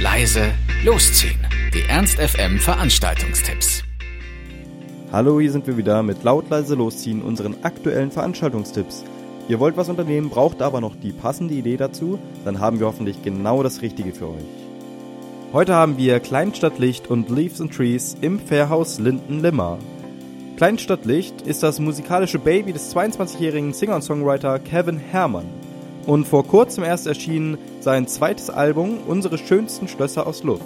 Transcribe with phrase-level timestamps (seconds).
[0.00, 0.52] leise,
[0.84, 1.44] losziehen.
[1.74, 3.82] Die Ernst FM Veranstaltungstipps.
[5.10, 9.04] Hallo, hier sind wir wieder mit laut leise losziehen unseren aktuellen Veranstaltungstipps.
[9.48, 13.24] Ihr wollt was unternehmen, braucht aber noch die passende Idee dazu, dann haben wir hoffentlich
[13.24, 14.44] genau das Richtige für euch.
[15.52, 19.78] Heute haben wir Kleinstadtlicht und Leaves and Trees im Fairhaus Linden-Limmer.
[20.58, 25.57] Kleinstadtlicht ist das musikalische Baby des 22-jährigen Singer-Songwriter Kevin Herrmann
[26.08, 30.64] und vor kurzem erst erschien sein zweites Album Unsere schönsten Schlösser aus Luft.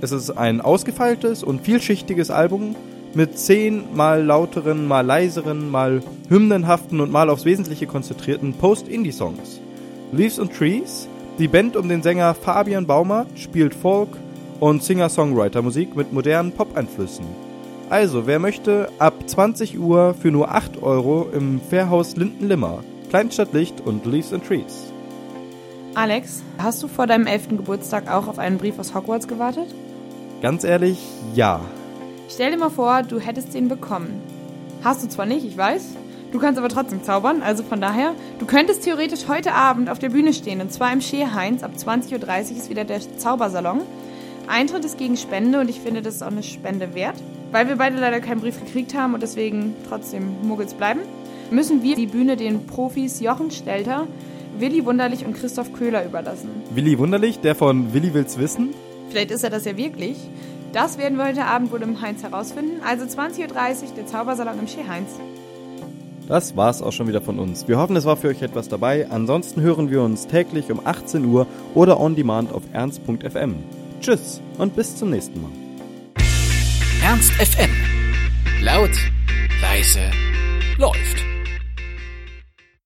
[0.00, 2.74] Es ist ein ausgefeiltes und vielschichtiges Album
[3.14, 9.60] mit zehn mal lauteren, mal leiseren, mal hymnenhaften und mal aufs Wesentliche konzentrierten Post-Indie-Songs.
[10.10, 14.08] Leaves and Trees, die Band um den Sänger Fabian Baumert, spielt Folk
[14.58, 17.26] und Singer-Songwriter-Musik mit modernen Pop-Einflüssen.
[17.90, 24.06] Also, wer möchte, ab 20 Uhr für nur 8 Euro im Fairhaus Linden-Limmer Kleinstadtlicht und
[24.06, 24.92] Leaves and Trees.
[25.94, 27.48] Alex, hast du vor deinem 11.
[27.48, 29.66] Geburtstag auch auf einen Brief aus Hogwarts gewartet?
[30.40, 30.96] Ganz ehrlich,
[31.34, 31.60] ja.
[32.28, 34.22] Stell dir mal vor, du hättest den bekommen.
[34.84, 35.96] Hast du zwar nicht, ich weiß.
[36.30, 40.10] Du kannst aber trotzdem zaubern, also von daher, du könntest theoretisch heute Abend auf der
[40.10, 41.64] Bühne stehen und zwar im Scheeheinz.
[41.64, 43.80] Ab 20.30 Uhr ist wieder der Zaubersalon.
[44.46, 47.16] Eintritt ist gegen Spende und ich finde, das ist auch eine Spende wert.
[47.50, 51.00] Weil wir beide leider keinen Brief gekriegt haben und deswegen trotzdem Muggels bleiben
[51.50, 54.06] müssen wir die Bühne den Profis Jochen Stelter,
[54.58, 56.50] Willi Wunderlich und Christoph Köhler überlassen.
[56.74, 58.70] Willi Wunderlich, der von Willi will's wissen?
[59.10, 60.16] Vielleicht ist er das ja wirklich.
[60.72, 62.80] Das werden wir heute Abend wohl im Heinz herausfinden.
[62.86, 65.10] Also 20.30 Uhr, der Zaubersalon im Ski Heinz.
[66.28, 67.66] Das war's auch schon wieder von uns.
[67.66, 69.10] Wir hoffen, es war für euch etwas dabei.
[69.10, 73.56] Ansonsten hören wir uns täglich um 18 Uhr oder on demand auf ernst.fm.
[74.00, 75.50] Tschüss und bis zum nächsten Mal.
[77.02, 77.70] Ernst FM.
[78.62, 78.90] Laut,
[79.60, 80.02] leise,
[80.78, 81.29] läuft.